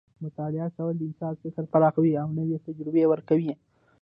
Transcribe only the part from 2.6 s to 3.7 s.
تجربې ورکوي.